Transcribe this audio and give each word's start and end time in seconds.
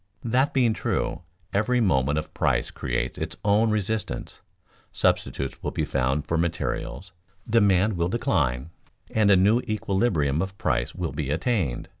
That 0.23 0.51
being 0.51 0.73
true, 0.73 1.21
every 1.53 1.79
movement 1.79 2.17
of 2.17 2.33
price 2.33 2.71
creates 2.71 3.19
its 3.19 3.35
own 3.45 3.69
resistance; 3.69 4.41
substitutes 4.91 5.61
will 5.61 5.69
be 5.69 5.85
found 5.85 6.25
for 6.25 6.39
materials, 6.39 7.11
demand 7.47 7.93
will 7.97 8.09
decline, 8.09 8.71
and 9.11 9.29
a 9.29 9.35
new 9.35 9.59
equilibrium 9.69 10.41
of 10.41 10.57
price 10.57 10.95
will 10.95 11.11
be 11.11 11.29
attained. 11.29 11.87